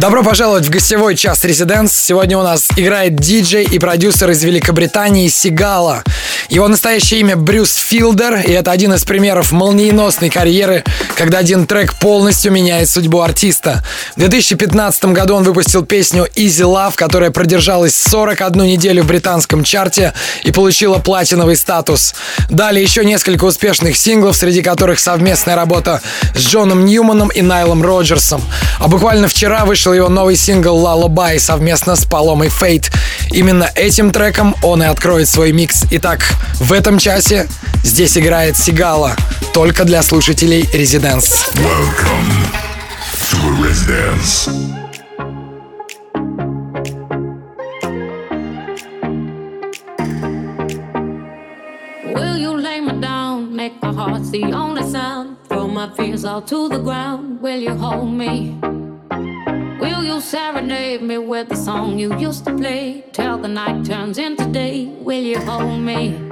Добро 0.00 0.22
пожаловать 0.22 0.64
в 0.64 0.70
гостевой 0.70 1.14
час 1.14 1.44
Резиденс. 1.44 1.92
Сегодня 1.92 2.38
у 2.38 2.42
нас 2.42 2.68
играет 2.74 3.16
диджей 3.16 3.64
и 3.64 3.78
продюсер 3.78 4.30
из 4.30 4.42
Великобритании 4.42 5.28
Сигала. 5.28 6.02
Его 6.48 6.68
настоящее 6.68 7.20
имя 7.20 7.36
Брюс 7.36 7.76
Филдер, 7.76 8.40
и 8.40 8.50
это 8.50 8.70
один 8.70 8.94
из 8.94 9.04
примеров 9.04 9.52
молниеносной 9.52 10.30
карьеры, 10.30 10.84
когда 11.16 11.36
один 11.36 11.66
трек 11.66 11.94
полностью 11.96 12.50
меняет 12.50 12.88
судьбу 12.88 13.20
артиста. 13.20 13.84
В 14.16 14.20
2015 14.20 15.04
году 15.06 15.34
он 15.34 15.44
выпустил 15.44 15.84
песню 15.84 16.26
Easy 16.34 16.64
Love, 16.64 16.94
которая 16.96 17.30
продержалась 17.30 17.94
41 17.94 18.64
неделю 18.64 19.02
в 19.02 19.06
британском 19.06 19.62
чарте 19.62 20.14
и 20.44 20.50
получила 20.50 20.98
платиновый 20.98 21.56
статус. 21.56 22.14
Далее 22.48 22.82
еще 22.82 23.04
несколько 23.04 23.44
успешных 23.44 23.98
синглов, 23.98 24.34
среди 24.34 24.62
которых 24.62 24.98
совместная 24.98 25.56
работа 25.56 26.00
с 26.34 26.40
Джоном 26.40 26.86
Ньюманом 26.86 27.28
и 27.28 27.42
Найлом 27.42 27.82
Роджерсом. 27.82 28.42
А 28.78 28.88
буквально 28.88 29.28
вчера 29.28 29.66
вышел 29.66 29.89
вышел 29.90 29.92
его 29.92 30.08
новый 30.08 30.36
сингл 30.36 30.78
«Lullaby» 30.86 31.38
совместно 31.38 31.96
с 31.96 32.04
Паломой 32.04 32.48
Фейт. 32.48 32.90
Именно 33.30 33.68
этим 33.74 34.12
треком 34.12 34.54
он 34.62 34.82
и 34.82 34.86
откроет 34.86 35.28
свой 35.28 35.52
микс. 35.52 35.82
Итак, 35.90 36.20
в 36.60 36.72
этом 36.72 36.98
часе 36.98 37.48
здесь 37.82 38.16
играет 38.16 38.56
Сигала, 38.56 39.16
только 39.52 39.84
для 39.84 40.02
слушателей 40.02 40.68
Резиденс. 40.72 41.46
Welcome 41.54 42.30
to 43.30 43.90
the 54.30 54.52
only 54.52 54.84
sound. 54.90 55.36
Throw 55.48 55.66
my 55.66 55.88
fears 55.96 56.24
all 56.24 56.42
to 56.42 56.68
the 56.68 56.78
ground. 56.78 57.40
Will 57.42 57.60
you 57.60 57.74
hold 57.74 58.12
me? 58.12 58.60
Will 59.10 60.04
you 60.04 60.20
serenade 60.20 61.02
me 61.02 61.18
with 61.18 61.48
the 61.48 61.56
song 61.56 61.98
you 61.98 62.16
used 62.18 62.44
to 62.44 62.54
play? 62.56 63.04
Till 63.12 63.38
the 63.38 63.48
night 63.48 63.84
turns 63.84 64.18
into 64.18 64.46
day, 64.46 64.86
will 64.86 65.22
you 65.22 65.40
hold 65.40 65.80
me? 65.80 66.29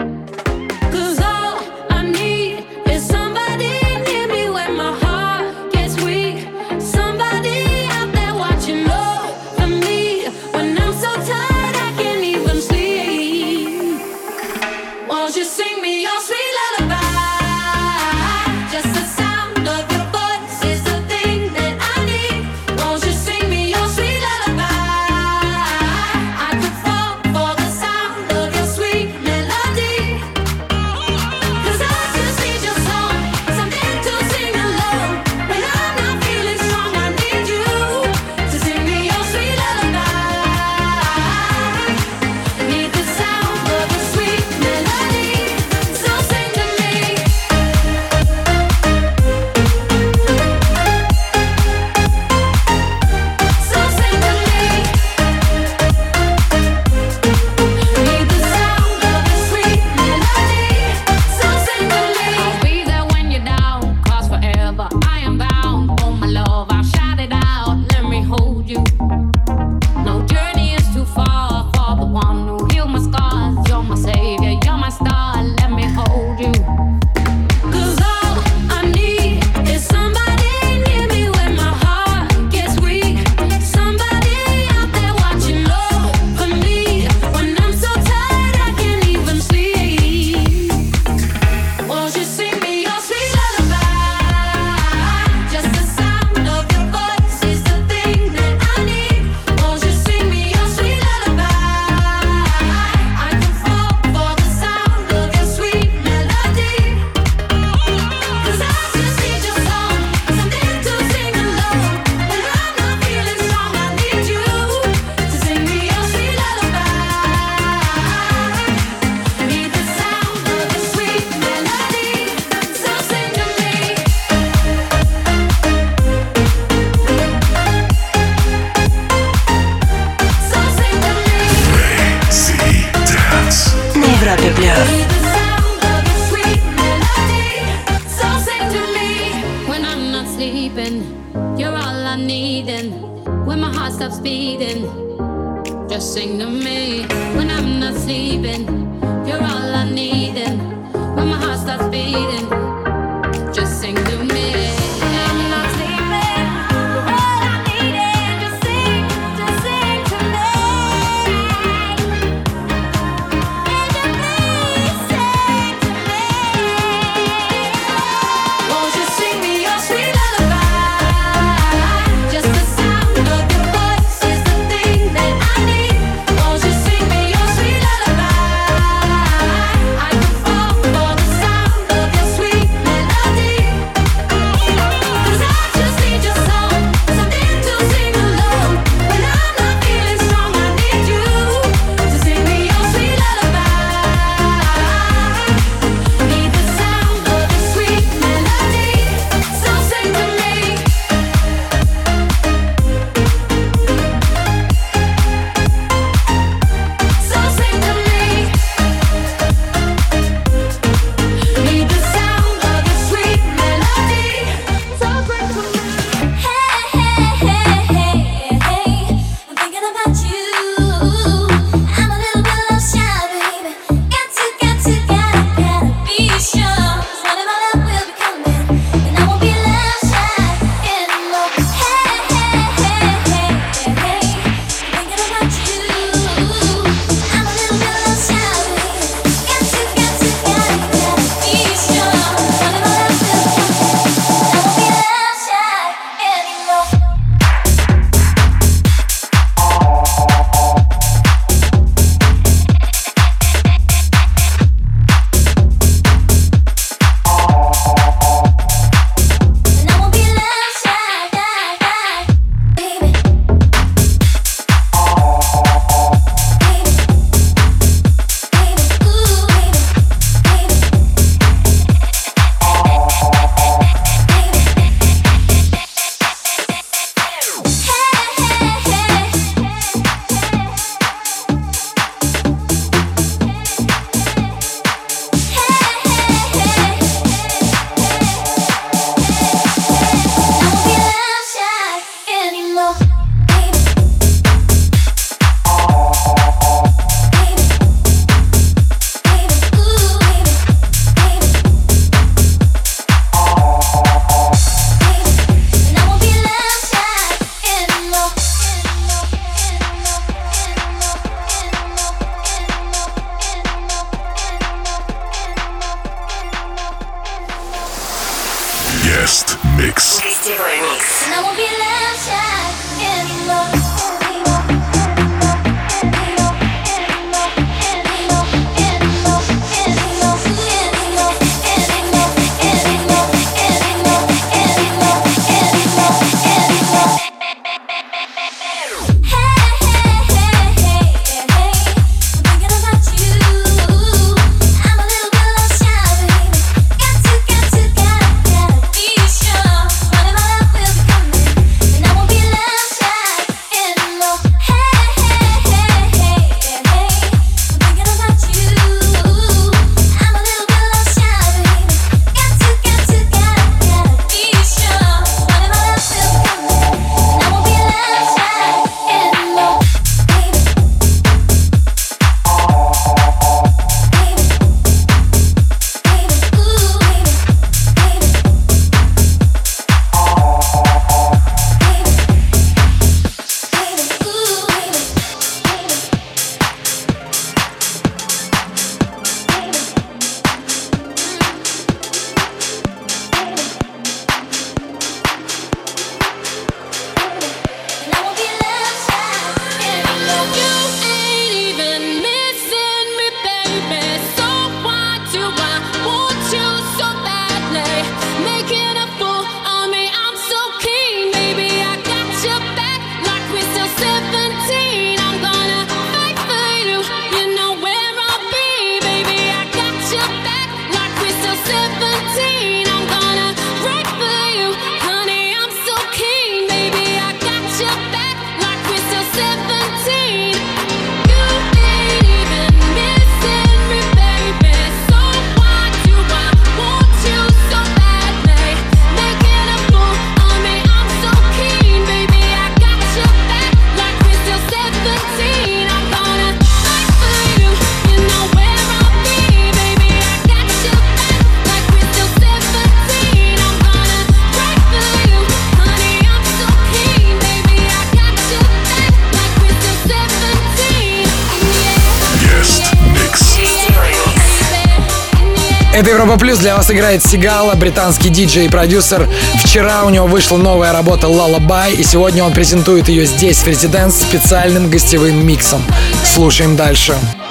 Это 465.99 466.11
Европа 466.11 466.39
Плюс. 466.39 466.61
Для 466.61 466.77
вас 466.77 466.89
играет 466.93 467.27
Сигала, 467.27 467.75
британский 467.75 468.29
диджей 468.29 468.67
и 468.67 468.69
продюсер. 468.69 469.29
Вчера 469.65 470.05
у 470.05 470.11
него 470.11 470.29
вышла 470.29 470.57
новая 470.57 470.93
работа 470.93 471.27
Lullaby, 471.27 471.93
и 471.97 472.05
сегодня 472.05 472.45
он 472.45 472.53
презентует 472.53 473.09
ее 473.09 473.27
здесь, 473.27 473.59
в 473.59 473.67
Резиденс, 473.67 474.15
специальным 474.15 474.91
гостевым 474.91 475.45
миксом. 475.45 475.83
Слушаем 476.25 476.77
дальше. 476.77 477.15
Дальше. 477.15 477.48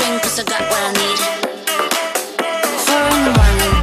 ring, 0.00 0.20
cause 0.20 0.38
I 0.38 0.44
got 0.44 0.62
what 0.70 0.82
I 0.82 0.92
need. 1.00 1.20
Four 2.84 3.04
in 3.16 3.22
the 3.28 3.34
morning, 3.40 3.74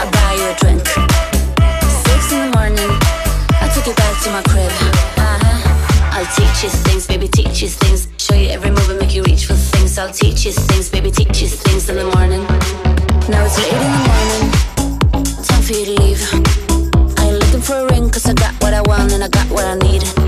I 0.00 0.04
buy 0.14 0.30
you 0.38 0.46
a 0.50 0.54
drink. 0.62 0.84
Six 2.04 2.32
in 2.32 2.40
the 2.44 2.50
morning, 2.56 2.90
I 3.62 3.66
you 3.86 3.94
back 3.94 4.14
to 4.22 4.30
my 4.30 4.42
crib. 4.50 4.70
Uh-huh. 5.18 6.16
I'll 6.16 6.30
teach 6.36 6.64
you 6.64 6.70
things, 6.86 7.06
baby, 7.06 7.28
teach 7.28 7.62
you 7.62 7.68
things. 7.68 8.08
Show 8.18 8.34
you 8.34 8.48
every 8.50 8.70
move 8.70 8.88
and 8.90 8.98
make 8.98 9.14
you 9.14 9.22
reach 9.24 9.46
for 9.46 9.54
things. 9.54 9.98
I'll 9.98 10.12
teach 10.12 10.44
you 10.44 10.52
things, 10.52 10.88
baby, 10.90 11.10
teach 11.10 11.42
you 11.42 11.48
things 11.48 11.88
in 11.88 11.96
the 11.96 12.08
morning. 12.16 12.42
Now 13.28 13.44
it's 13.44 13.58
late 13.58 13.72
in 13.72 13.92
the 13.96 14.02
morning, 14.10 14.44
time 15.42 15.62
for 15.62 15.72
you 15.72 15.84
to 15.90 15.94
leave. 16.02 16.22
I 17.18 17.28
ain't 17.28 17.38
looking 17.42 17.60
for 17.60 17.76
a 17.76 17.94
I 18.26 18.32
got 18.34 18.54
what 18.62 18.72
I 18.72 18.82
want 18.82 19.12
and 19.12 19.22
I 19.22 19.28
got 19.28 19.50
what 19.50 19.64
I 19.64 19.74
need. 19.74 20.23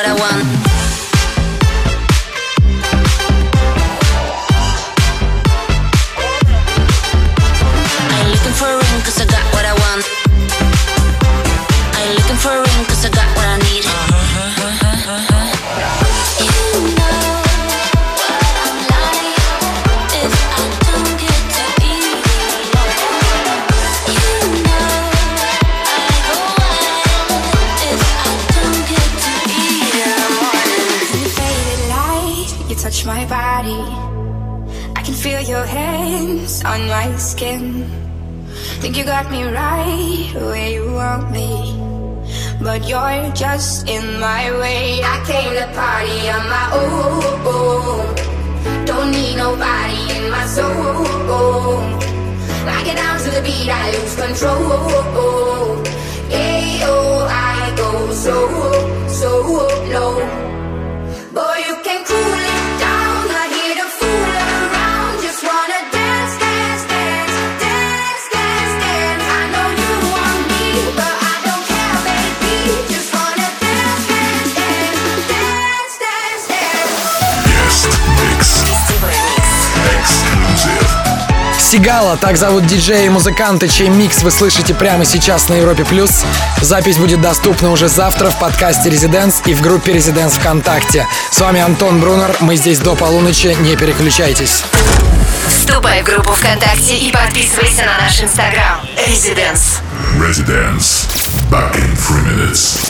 what 0.00 0.08
I 0.08 0.14
want. 0.14 0.49
Body. 33.26 33.82
I 34.96 35.02
can 35.02 35.14
feel 35.14 35.40
your 35.40 35.64
hands 35.64 36.64
on 36.64 36.86
my 36.88 37.16
skin. 37.16 37.84
Think 38.80 38.96
you 38.96 39.04
got 39.04 39.30
me 39.30 39.44
right 39.44 40.30
where 40.34 40.70
you 40.70 40.92
want 40.92 41.30
me. 41.30 41.76
But 42.62 42.86
you're 42.88 43.32
just 43.32 43.88
in 43.88 44.20
my 44.20 44.50
way. 44.60 45.00
I 45.02 45.16
came 45.30 45.52
to 45.58 45.66
party 45.74 46.28
on 46.36 46.44
my 46.56 46.66
own. 46.80 48.14
Don't 48.84 49.10
need 49.10 49.36
nobody 49.36 50.00
in 50.16 50.30
my 50.30 50.46
soul. 50.46 51.78
I 52.76 52.82
get 52.84 52.96
down 52.96 53.18
to 53.20 53.30
the 53.30 53.42
beat, 53.42 53.68
I 53.68 53.90
lose 53.92 54.16
control. 54.16 54.60
Oh, 56.92 57.28
I 57.30 57.74
go 57.76 58.12
so, 58.12 58.36
so 59.08 59.30
low. 59.92 60.49
Сигала, 81.70 82.16
так 82.16 82.36
зовут 82.36 82.66
диджея 82.66 83.06
и 83.06 83.08
музыканта, 83.08 83.68
чей 83.68 83.88
микс 83.90 84.24
вы 84.24 84.32
слышите 84.32 84.74
прямо 84.74 85.04
сейчас 85.04 85.48
на 85.48 85.54
Европе+. 85.54 85.84
плюс. 85.84 86.24
Запись 86.60 86.96
будет 86.96 87.20
доступна 87.20 87.70
уже 87.70 87.86
завтра 87.86 88.30
в 88.30 88.40
подкасте 88.40 88.90
«Резиденс» 88.90 89.40
и 89.46 89.54
в 89.54 89.60
группе 89.60 89.92
«Резиденс 89.92 90.32
ВКонтакте». 90.32 91.06
С 91.30 91.38
вами 91.38 91.60
Антон 91.60 92.00
Брунер, 92.00 92.34
мы 92.40 92.56
здесь 92.56 92.80
до 92.80 92.96
полуночи, 92.96 93.56
не 93.60 93.76
переключайтесь. 93.76 94.64
Вступай 95.46 96.02
в 96.02 96.06
группу 96.06 96.32
ВКонтакте 96.32 96.96
и 96.96 97.12
подписывайся 97.12 97.84
на 97.84 98.02
наш 98.02 98.20
инстаграм. 98.20 98.80
Residence. 99.06 99.80
Residence. 100.18 101.06
Back 101.52 101.76
in 101.76 101.94
three 101.94 102.24
minutes. 102.24 102.80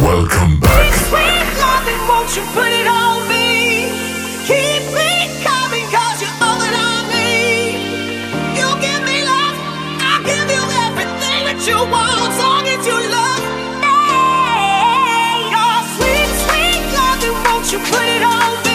Welcome 0.00 0.58
back. 0.58 0.90
Sweet 1.10 1.44
loving, 1.60 2.08
won't 2.08 2.34
you 2.34 2.42
put 2.54 2.68
it 2.68 2.88
on 2.88 3.01
you 17.72 17.78
put 17.78 18.06
it 18.06 18.22
on 18.22 18.71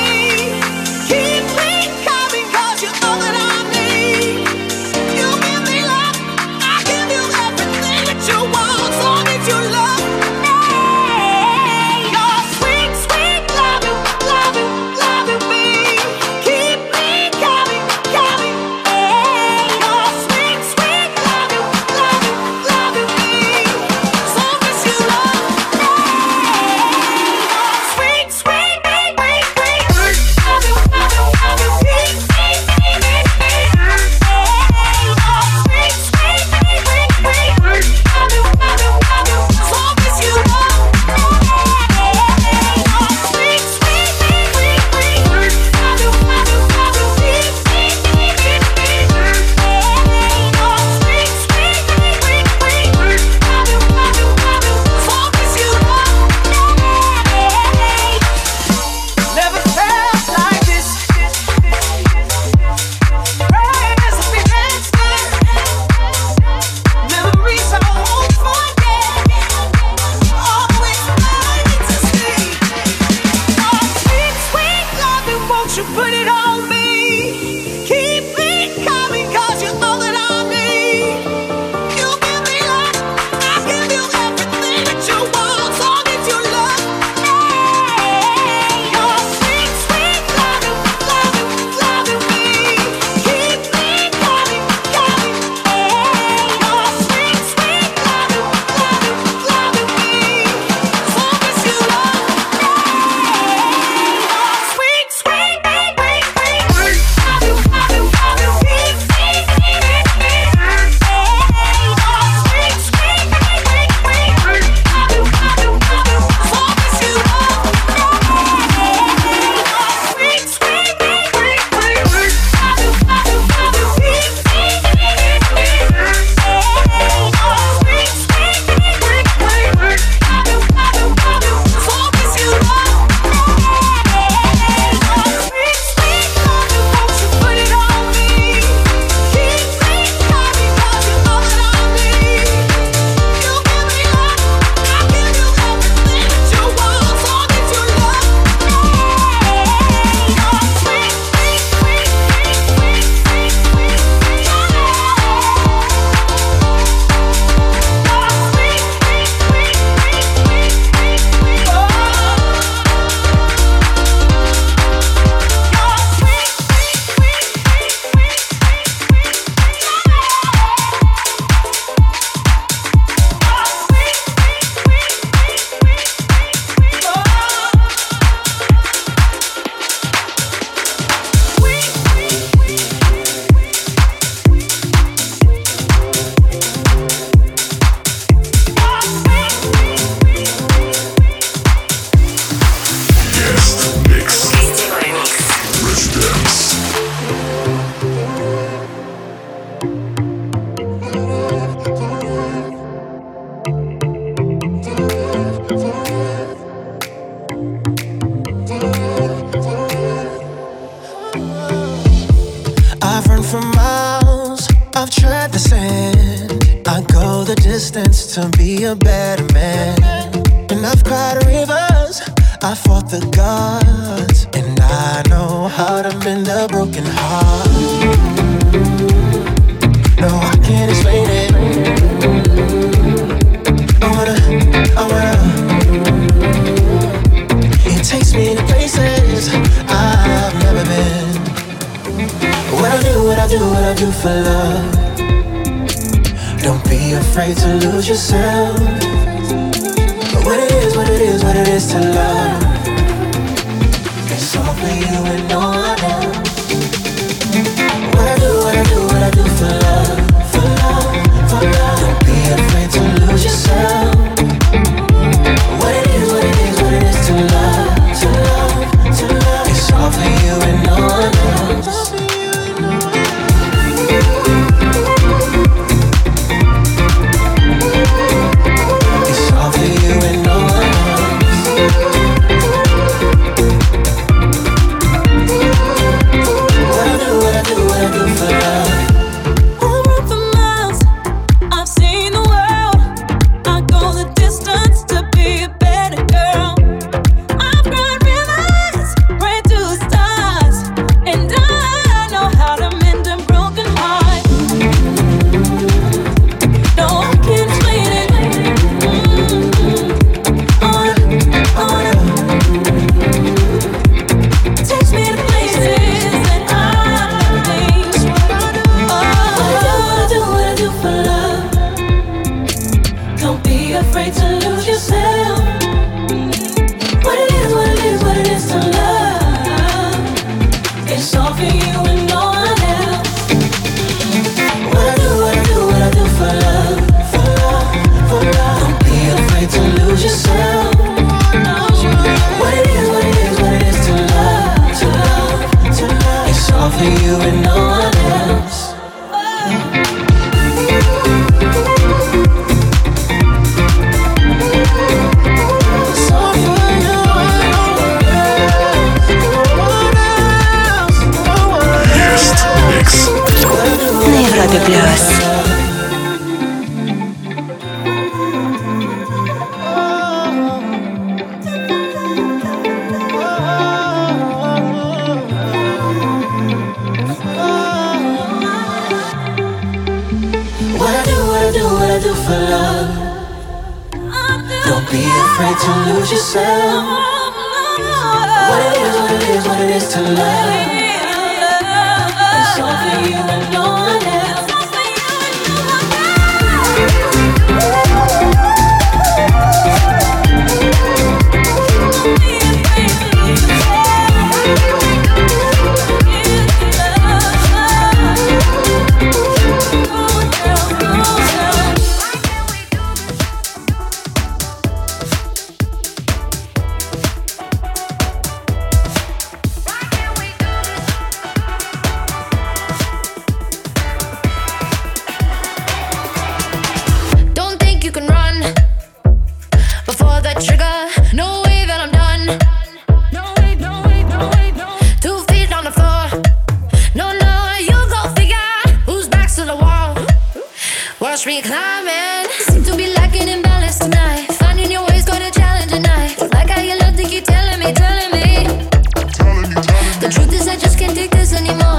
can't 451.68 451.97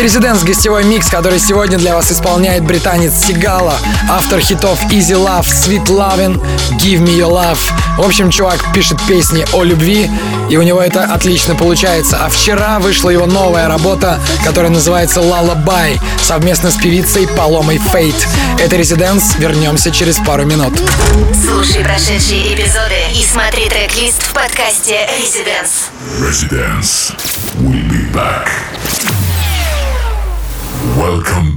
Это 0.00 0.08
Residents 0.08 0.46
гостевой 0.46 0.84
микс, 0.84 1.10
который 1.10 1.38
сегодня 1.38 1.76
для 1.76 1.94
вас 1.94 2.10
исполняет 2.10 2.64
британец 2.64 3.12
Сигала, 3.22 3.74
автор 4.08 4.40
хитов 4.40 4.82
Easy 4.90 5.12
Love, 5.12 5.44
Sweet 5.44 5.84
Lovin', 5.88 6.40
Give 6.78 7.00
Me 7.00 7.18
Your 7.18 7.30
Love. 7.30 7.58
В 7.98 8.06
общем, 8.06 8.30
чувак 8.30 8.64
пишет 8.72 8.98
песни 9.06 9.44
о 9.52 9.62
любви, 9.62 10.10
и 10.48 10.56
у 10.56 10.62
него 10.62 10.80
это 10.80 11.04
отлично 11.04 11.54
получается. 11.54 12.16
А 12.18 12.30
вчера 12.30 12.78
вышла 12.78 13.10
его 13.10 13.26
новая 13.26 13.68
работа, 13.68 14.18
которая 14.42 14.70
называется 14.70 15.20
Lullaby, 15.20 16.00
совместно 16.22 16.70
с 16.70 16.76
певицей 16.76 17.28
Паломой 17.28 17.76
Фейт. 17.76 18.16
Это 18.58 18.76
Residents, 18.76 19.38
вернемся 19.38 19.90
через 19.90 20.16
пару 20.16 20.46
минут. 20.46 20.72
Слушай 21.46 21.84
прошедшие 21.84 22.54
эпизоды 22.54 22.96
и 23.14 23.22
смотри 23.22 23.68
трек-лист 23.68 24.22
в 24.22 24.32
подкасте 24.32 25.06
Residence. 25.20 25.90
Residence. 26.18 27.14
We'll 27.58 27.86
be 27.90 28.10
back. 28.14 28.48
Welcome 31.00 31.49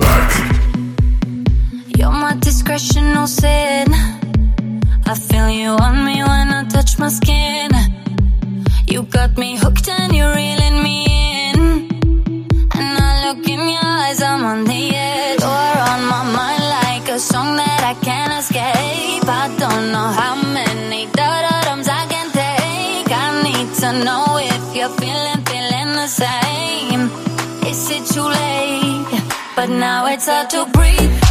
now 29.80 30.06
it's 30.08 30.28
hard 30.28 30.50
to 30.50 30.66
breathe. 30.72 31.23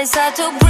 It's 0.00 0.14
hard 0.14 0.36
to 0.36 0.56
breathe 0.60 0.67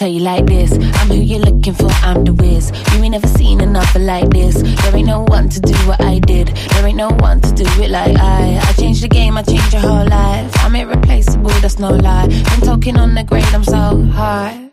tell 0.00 0.08
you 0.08 0.20
like 0.20 0.46
this. 0.46 0.72
I'm 0.72 1.08
who 1.08 1.16
you're 1.16 1.40
looking 1.40 1.74
for, 1.74 1.90
I'm 2.00 2.24
the 2.24 2.32
whiz. 2.32 2.72
You 2.94 3.02
ain't 3.02 3.12
never 3.12 3.26
seen 3.26 3.60
another 3.60 3.98
like 3.98 4.30
this. 4.30 4.54
There 4.62 4.96
ain't 4.96 5.06
no 5.06 5.20
one 5.20 5.50
to 5.50 5.60
do 5.60 5.74
what 5.86 6.00
I 6.00 6.20
did. 6.20 6.48
There 6.48 6.86
ain't 6.86 6.96
no 6.96 7.10
one 7.10 7.42
to 7.42 7.52
do 7.52 7.66
it 7.82 7.90
like 7.90 8.16
I. 8.16 8.58
I 8.66 8.72
changed 8.80 9.02
the 9.02 9.08
game, 9.08 9.36
I 9.36 9.42
changed 9.42 9.74
your 9.74 9.82
whole 9.82 10.06
life. 10.08 10.50
I'm 10.64 10.74
irreplaceable, 10.74 11.50
that's 11.60 11.78
no 11.78 11.90
lie. 11.90 12.28
Been 12.28 12.62
talking 12.62 12.96
on 12.96 13.14
the 13.14 13.24
grade, 13.24 13.52
I'm 13.52 13.62
so 13.62 14.02
high. 14.20 14.70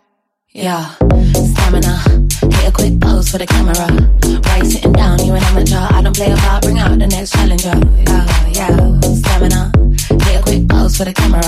Yeah, 0.54 0.96
stamina. 1.52 1.94
Hit 2.56 2.70
a 2.70 2.72
quick 2.72 2.98
pose 3.02 3.30
for 3.30 3.38
the 3.38 3.48
camera. 3.48 3.88
Why 4.46 4.58
you 4.60 4.70
sitting 4.72 4.94
down, 4.94 5.26
you 5.26 5.34
an 5.34 5.44
amateur. 5.44 5.88
I 5.92 6.02
don't 6.04 6.16
play 6.16 6.32
about, 6.32 6.62
bring 6.62 6.80
out 6.80 6.98
the 6.98 7.08
next 7.08 7.32
challenger. 7.34 7.76
Yeah, 8.08 8.26
yeah, 8.56 9.00
stamina 9.02 9.78
pose 10.88 10.98
for 10.98 11.06
the 11.06 11.14
camera. 11.14 11.42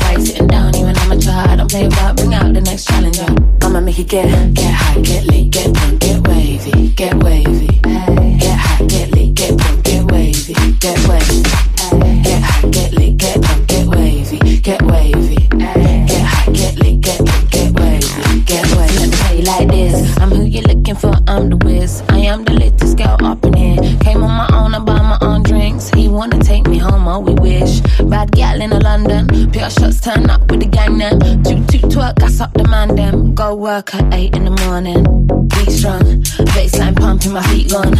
Why 0.00 0.22
sitting 0.22 0.46
down, 0.48 0.74
you 0.74 0.86
an 0.86 0.96
amateur 0.98 1.30
I 1.30 1.56
don't 1.56 1.70
play 1.70 1.86
about, 1.86 2.16
bring 2.16 2.34
out 2.34 2.52
the 2.52 2.60
next 2.60 2.86
challenger 2.86 3.26
I'ma 3.62 3.80
make 3.80 3.98
it 3.98 4.08
get, 4.08 4.54
get 4.54 4.72
high, 4.72 5.00
get 5.00 5.24
lit, 5.24 5.50
get 5.50 5.72
drunk, 5.72 6.00
get 6.00 6.28
wavy, 6.28 6.88
get 6.90 7.14
wavy. 7.22 7.66
Get 8.44 8.58
high, 8.64 8.84
get 8.86 9.10
lit, 9.12 9.34
get 9.34 9.56
drunk, 9.56 9.84
get 9.84 10.04
wavy, 10.10 10.54
get 10.80 10.98
wavy. 11.08 11.42
Get 12.22 12.42
high, 12.42 12.68
get 12.70 12.92
lit, 12.92 13.16
get 13.16 13.40
drunk, 13.40 13.68
get 13.68 13.86
wavy, 13.86 14.38
get 14.60 14.82
wavy. 14.82 15.36
Get 16.10 16.24
high, 16.32 16.52
get 16.52 16.76
lit, 16.76 17.00
get 17.00 17.18
drunk, 17.24 17.50
get 17.50 17.72
wavy, 17.78 18.40
get 18.44 18.64
wavy. 18.76 18.98
Let 18.98 19.08
me 19.10 19.16
tell 19.16 19.36
you 19.36 19.44
like 19.44 19.68
this. 19.68 20.18
I'm 20.18 20.30
who 20.30 20.44
you're 20.44 20.62
looking 20.62 20.96
for. 20.96 21.14
I'm 21.26 21.50
the 21.50 21.56
whiz. 21.56 22.02
I 22.08 22.18
am 22.32 22.44
the 22.44 22.52
latest 22.52 22.96
girl 22.96 23.18
up 23.22 23.44
in 23.44 23.54
here. 23.54 23.98
Came 24.00 24.22
on 24.22 24.34
my 24.42 24.48
own, 24.58 24.74
I 24.74 24.78
buy 24.78 25.00
my 25.00 25.18
own 25.20 25.33
He 25.90 26.08
wanna 26.08 26.38
take 26.38 26.66
me 26.66 26.78
home, 26.78 27.06
oh 27.08 27.20
we 27.20 27.34
wish. 27.34 27.80
Bad 28.08 28.32
gal 28.32 28.60
in 28.60 28.70
London, 28.70 29.28
pure 29.50 29.70
shots 29.70 30.00
turn 30.00 30.30
up 30.30 30.50
with 30.50 30.60
the 30.60 30.66
gang 30.66 30.98
then. 30.98 31.18
Toot 31.42 31.68
toot 31.68 31.82
twerk, 31.90 32.16
gas 32.16 32.40
up 32.40 32.52
the 32.54 32.64
man 32.68 32.94
them. 32.94 33.34
Go 33.34 33.54
work 33.54 33.94
at 33.94 34.12
eight 34.14 34.36
in 34.36 34.44
the 34.44 34.50
morning. 34.66 35.02
Be 35.48 35.70
strong, 35.70 36.02
baseline 36.54 36.96
pumping, 36.96 37.32
my 37.32 37.42
feet 37.48 37.70
gone. 37.70 37.96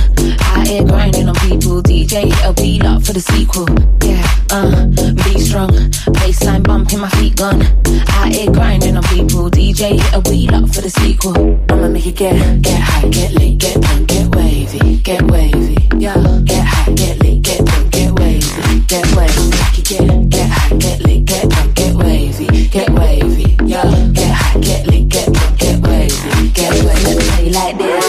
Out 0.57 0.67
here 0.67 0.85
grinding 0.85 1.29
on 1.29 1.35
people. 1.37 1.83
DJ 1.83 2.33
a 2.49 2.53
beat 2.53 2.85
up 2.85 3.03
for 3.03 3.13
the 3.13 3.21
sequel. 3.21 3.69
Yeah, 4.03 4.23
uh, 4.51 4.87
be 5.25 5.39
strong, 5.39 5.71
baseline 6.19 6.63
bumping, 6.63 7.01
my 7.01 7.09
feet 7.11 7.37
gone. 7.37 7.63
Out 8.09 8.33
here 8.33 8.51
grinding 8.51 8.97
on 8.97 9.03
people. 9.05 9.51
DJ 9.51 10.01
hit 10.01 10.15
a 10.15 10.21
beat 10.21 10.53
up 10.53 10.69
for 10.75 10.81
the 10.81 10.91
sequel. 10.91 11.61
I'ma 11.71 11.89
make 11.89 12.07
it 12.07 12.17
get, 12.17 12.63
get 12.63 12.81
high, 12.81 13.09
get 13.09 13.33
lit, 13.33 13.59
get 13.59 13.81
drunk, 13.81 14.09
get 14.09 14.35
wavy, 14.35 14.97
get 14.99 15.23
wavy. 15.31 15.77
Yeah, 15.99 16.17
get 16.45 16.65
high, 16.65 16.93
get 16.93 17.19
lit, 17.23 17.43
get 17.43 17.65
drunk, 17.65 17.91
get 17.93 18.13
wavy, 18.19 18.81
get 18.87 19.07
wavy. 19.17 19.51
Make 19.51 19.79
it 19.79 19.89
get, 19.89 20.31
get 20.31 20.49
high, 20.51 20.77
get 20.77 21.01
lit, 21.05 21.25
get 21.25 21.49
drunk, 21.49 21.75
get 21.75 21.95
wavy, 21.95 22.69
get 22.69 22.91
wavy. 22.91 23.57
Yeah, 23.65 24.11
get 24.13 24.35
high, 24.35 24.61
get 24.61 24.87
lit, 24.87 25.09
get 25.09 25.33
drunk, 25.33 25.59
get 25.59 25.81
wavy, 25.81 26.51
get 26.51 26.73
wavy. 26.85 27.05
Let 27.05 27.39
me 27.39 27.47
you 27.47 27.53
like 27.53 27.79
this. 27.79 28.04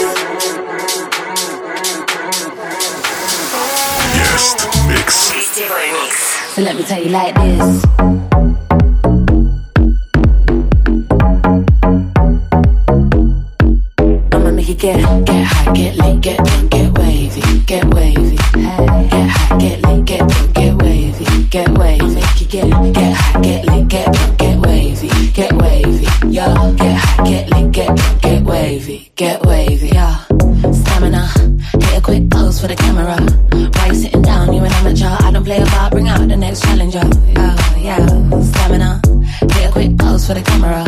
So 6.56 6.62
let 6.62 6.78
me 6.78 6.84
tell 6.84 7.04
you 7.04 7.10
like 7.10 7.36
this. 7.36 7.86
I'ma 14.32 14.52
make 14.52 14.70
it 14.70 14.80
get, 14.80 15.26
get 15.26 15.44
high, 15.44 15.74
get 15.74 15.98
lit, 15.98 16.22
get 16.22 16.38
drunk, 16.38 16.72
get 16.72 16.98
wavy, 16.98 17.60
get 17.66 17.94
wavy. 17.94 18.38
Get 18.38 19.30
high, 19.30 19.58
get 19.60 19.82
lit, 19.82 20.06
get 20.06 20.20
drunk, 20.30 20.54
get 20.54 20.76
wavy, 20.82 21.44
get 21.50 21.78
wavy. 21.78 22.16
Make 22.16 22.42
it 22.42 22.50
get, 22.50 22.94
get 22.94 23.14
high, 23.18 23.42
get 23.42 23.66
lit, 23.66 23.88
get 23.90 24.14
drunk, 24.14 24.38
get 24.38 24.60
wavy, 24.60 25.32
get 25.34 25.54
wavy. 25.58 26.08
Yo, 26.30 26.74
get 26.76 26.96
high, 26.96 27.24
get 27.26 27.50
lit, 27.50 27.72
get 27.74 27.98
drunk, 27.98 28.22
get 28.22 28.44
wavy, 28.44 29.12
get 29.18 29.46
wavy. 29.46 29.90
Yo, 29.90 30.10
stamina, 30.72 31.28
pose 32.56 32.62
for 32.62 32.68
the 32.68 32.76
camera. 32.76 33.18
Why 33.76 33.88
you 33.88 33.96
sitting 33.96 34.22
down? 34.22 34.54
You 34.54 34.64
an 34.64 34.72
amateur. 34.72 35.16
I 35.26 35.32
don't 35.32 35.44
play 35.44 35.62
about, 35.62 35.92
bring 35.92 36.08
out 36.08 36.20
the 36.20 36.36
next 36.36 36.62
challenger. 36.64 37.04
Yo, 37.36 37.48
yeah. 37.82 38.06
stamina, 38.42 39.02
hit 39.54 39.70
a 39.70 39.72
quick 39.72 39.98
pose 39.98 40.28
for 40.28 40.34
the 40.34 40.42
camera. 40.42 40.84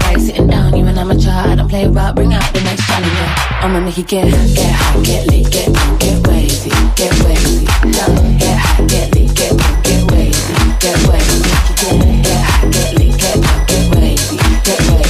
Why 0.00 0.12
you 0.12 0.20
sitting 0.20 0.46
down? 0.48 0.76
You 0.76 0.86
an 0.86 0.98
amateur. 0.98 1.30
I 1.30 1.54
don't 1.54 1.68
play 1.68 1.84
about, 1.84 2.14
bring 2.14 2.32
out 2.32 2.42
the 2.54 2.60
next 2.62 2.86
challenger. 2.86 3.28
I'ma 3.62 3.80
make 3.80 3.98
it 3.98 4.08
get, 4.08 4.30
get 4.54 4.72
high, 4.72 5.02
get 5.02 5.26
lit, 5.28 5.50
get 5.52 5.72
drunk, 5.72 6.00
get 6.00 6.26
wavy, 6.26 6.70
get 6.96 7.14
wavy. 7.24 7.66
Get 8.38 8.56
high, 8.58 8.86
get 8.86 9.14
lit, 9.14 9.34
get 9.36 9.52
drunk, 9.58 9.84
get 9.84 10.10
wavy, 10.10 10.54
get 10.80 10.98
wavy. 11.08 11.38
Get, 11.82 11.98
get 12.22 12.42
high, 12.48 12.70
get 12.70 12.90
lit, 12.98 13.18
get 13.18 13.36
drunk, 13.42 13.68
get 13.68 13.84
wavy, 13.94 14.36
get 14.64 14.80
wavy. 14.90 15.01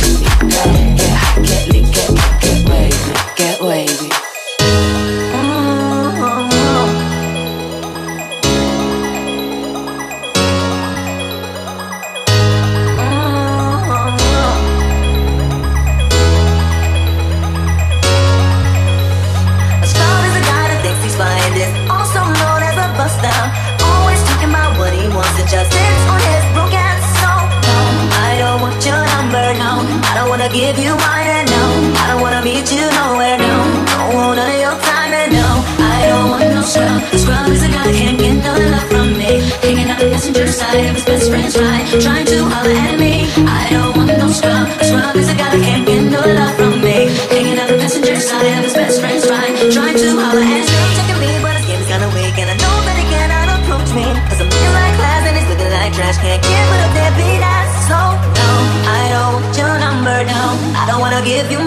No. 35.31 35.49
I 35.79 36.09
don't 36.09 36.31
want 36.31 36.49
no 36.55 36.63
scrub. 36.63 37.01
Scrub 37.15 37.49
is 37.53 37.63
a 37.63 37.69
guy 37.69 37.85
that 37.87 37.95
can't 37.95 38.19
get 38.19 38.35
no 38.43 38.53
love 38.57 38.87
from 38.91 39.09
me. 39.19 39.43
Hanging 39.63 39.89
out 39.91 39.99
the 40.01 40.09
passenger 40.11 40.47
side 40.49 40.79
of 40.89 40.95
his 40.97 41.05
best 41.05 41.31
friend's 41.31 41.57
ride, 41.59 41.87
trying 42.01 42.27
to 42.27 42.39
holler 42.49 42.75
at 42.75 42.99
me. 42.99 43.29
I 43.47 43.71
don't 43.71 43.97
want 43.97 44.11
no 44.19 44.29
scrub. 44.33 44.67
Scrub 44.83 45.17
is 45.17 45.29
a 45.31 45.37
guy 45.37 45.51
that 45.53 45.63
can't 45.63 45.85
get 45.87 46.03
no 46.11 46.23
love 46.23 46.55
from 46.57 46.81
me. 46.81 47.13
Hanging 47.31 47.59
out 47.59 47.69
the 47.69 47.79
passenger 47.79 48.17
side 48.17 48.47
of 48.59 48.65
his 48.65 48.75
best 48.75 49.01
friend's 49.01 49.29
ride, 49.29 49.55
trying 49.71 49.97
to 49.97 50.09
holler 50.19 50.43
at 50.43 50.65
me. 50.67 50.81
Checking 50.97 51.21
me, 51.23 51.31
but 51.45 51.55
his 51.59 51.67
game's 51.69 51.87
kinda 51.87 52.09
weak, 52.17 52.37
and 52.43 52.49
I 52.51 52.57
know 52.59 52.77
that 52.87 52.97
he 52.99 53.05
cannot 53.13 53.49
approach 53.61 53.91
me. 53.95 54.07
Cause 54.29 54.41
I'm 54.43 54.49
looking 54.51 54.75
like 54.75 54.95
class 54.99 55.23
and 55.29 55.35
he's 55.39 55.49
looking 55.51 55.73
like 55.73 55.93
trash. 55.93 56.19
Can't 56.23 56.43
get 56.43 56.65
with 56.71 56.87
a 56.87 56.91
deadbeat 56.97 57.43
ass. 57.43 57.71
So, 57.91 57.99
no, 57.99 58.51
I 58.89 59.03
don't 59.13 59.33
want 59.39 59.55
your 59.61 59.75
number, 59.79 60.17
no. 60.25 60.43
I 60.81 60.83
don't 60.89 61.01
wanna 61.05 61.23
give 61.23 61.51
you 61.51 61.61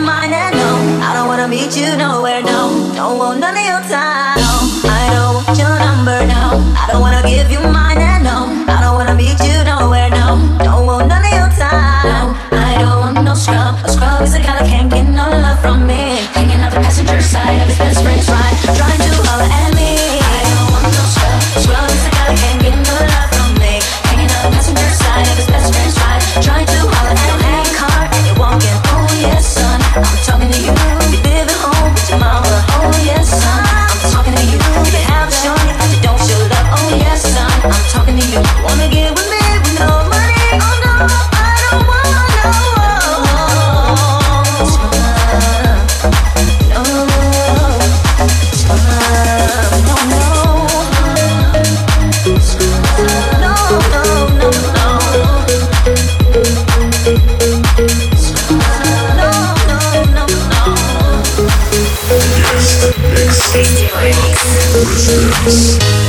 Resistance. 64.76 66.05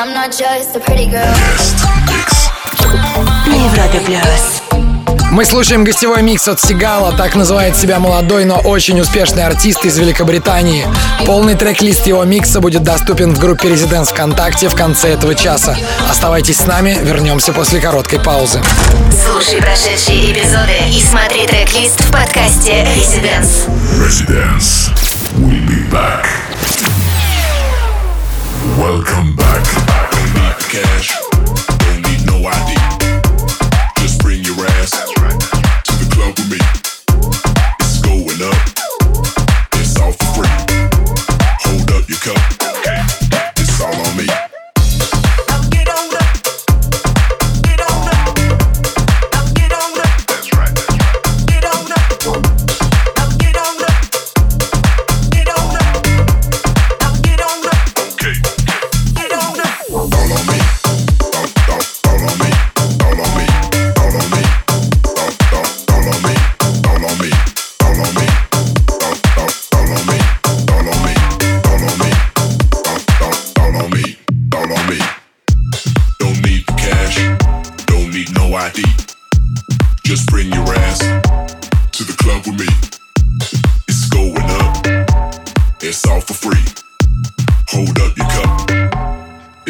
I'm 0.00 0.14
not 0.14 0.30
just 0.30 0.74
a 0.76 0.80
pretty 0.80 1.10
girl. 1.10 1.28
Мы 5.30 5.44
слушаем 5.44 5.84
гостевой 5.84 6.22
микс 6.22 6.48
от 6.48 6.58
Сигала, 6.58 7.12
так 7.12 7.34
называет 7.34 7.76
себя 7.76 7.98
молодой, 7.98 8.46
но 8.46 8.56
очень 8.60 8.98
успешный 8.98 9.44
артист 9.44 9.84
из 9.84 9.98
Великобритании. 9.98 10.86
Полный 11.26 11.54
трек-лист 11.54 12.06
его 12.06 12.24
микса 12.24 12.62
будет 12.62 12.82
доступен 12.82 13.34
в 13.34 13.38
группе 13.38 13.68
Residents 13.68 14.06
ВКонтакте 14.06 14.70
в 14.70 14.74
конце 14.74 15.10
этого 15.10 15.34
часа. 15.34 15.76
Оставайтесь 16.08 16.56
с 16.56 16.66
нами, 16.66 16.96
вернемся 17.02 17.52
после 17.52 17.78
короткой 17.78 18.20
паузы. 18.20 18.62
Слушай 19.26 19.60
прошедшие 19.60 20.32
эпизоды 20.32 20.78
и 20.88 21.02
смотри 21.02 21.46
трек-лист 21.46 22.00
в 22.00 22.10
подкасте 22.10 22.88
Residents. 22.96 23.68
Residents. 23.98 24.94
We'll 25.36 25.60
be 25.66 25.90
back. 25.90 26.26
Welcome 28.78 29.36
back. 29.36 29.89
podcast. 30.70 31.19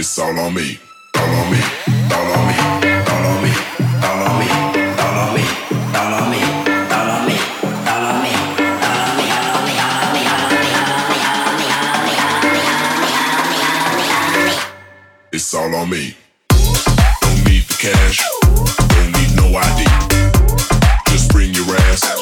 It's 0.00 0.18
all 0.18 0.30
on 0.30 0.54
me, 0.54 0.80
all 1.14 1.22
on 1.22 1.50
me, 1.50 1.60
all 2.10 2.32
on 2.32 2.46
me, 2.48 2.54
on 2.56 2.80
me, 2.80 2.90
on 3.10 3.42
me, 3.42 3.52
on 4.02 4.38
me, 4.38 4.48
on 4.96 5.34
me, 5.34 5.44
on 5.94 6.22
me, 6.24 6.40
on 6.40 7.26
me. 7.26 7.36
On 15.52 15.88
me. 15.90 16.16
Don't 17.20 17.44
need 17.44 17.64
the 17.64 17.76
cash. 17.78 18.18
Don't 18.88 19.12
need 19.12 19.36
no 19.36 19.58
ID. 19.58 19.84
Just 21.08 21.30
bring 21.30 21.52
your 21.52 21.76
ass. 21.76 22.19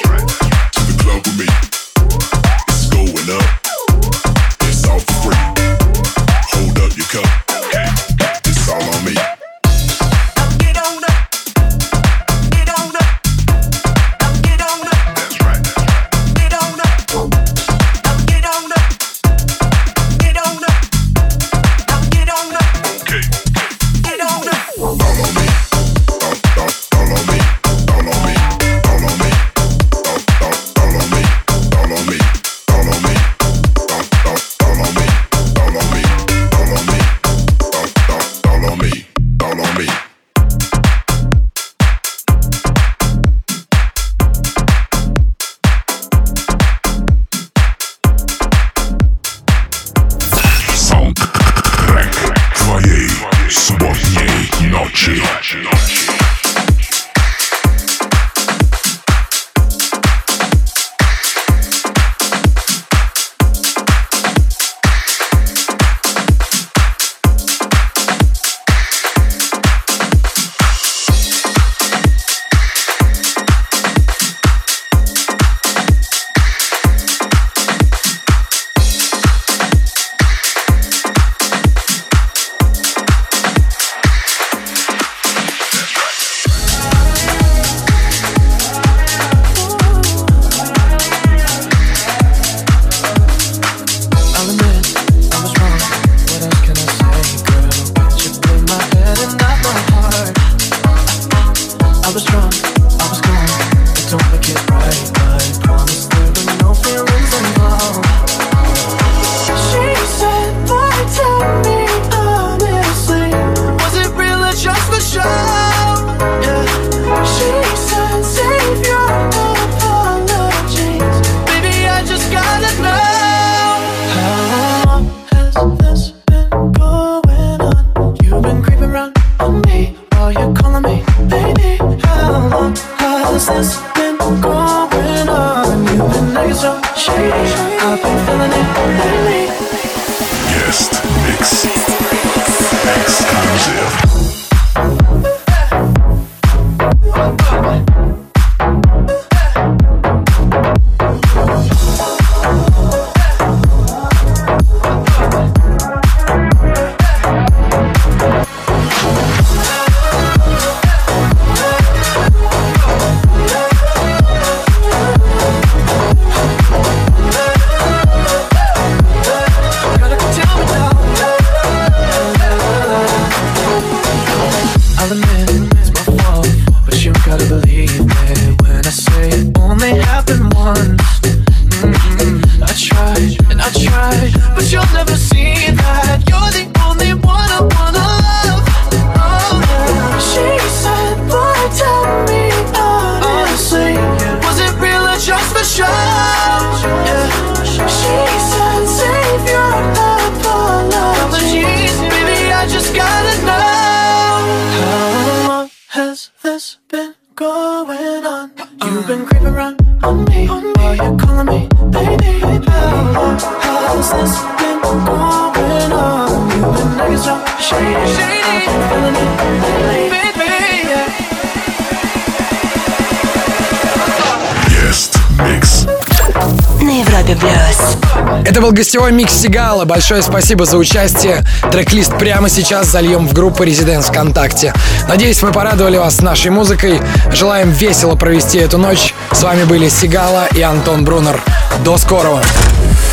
Это 228.59 228.67
был 228.67 228.73
гостевой 228.73 229.13
микс 229.13 229.35
Сигала. 229.35 229.85
Большое 229.85 230.21
спасибо 230.21 230.65
за 230.65 230.79
участие. 230.79 231.45
Трек-лист 231.71 232.19
прямо 232.19 232.49
сейчас 232.49 232.89
зальем 232.89 233.29
в 233.29 233.33
группу 233.33 233.63
Резиденс 233.63 234.07
ВКонтакте. 234.07 234.75
Надеюсь, 235.07 235.41
мы 235.43 235.53
порадовали 235.53 235.97
вас 235.97 236.21
нашей 236.23 236.51
музыкой. 236.51 237.01
Желаем 237.33 237.71
весело 237.71 238.17
провести 238.17 238.59
эту 238.59 238.77
ночь. 238.77 239.15
С 239.31 239.45
вами 239.45 239.63
были 239.63 239.89
Сигала 239.89 240.49
и 240.57 240.61
Антон 240.61 241.05
Брунер. 241.05 241.41
До 241.85 241.99
скорого. 241.99 242.43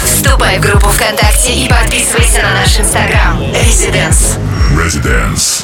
Вступай 0.04 0.58
в 0.58 0.62
группу 0.62 0.88
ВКонтакте 0.88 1.54
и 1.54 1.70
подписывайся 1.70 2.42
на 2.42 2.62
наш 2.62 2.80
инстаграм. 2.80 3.40
Residents. 3.40 4.40
Residents. 4.76 5.55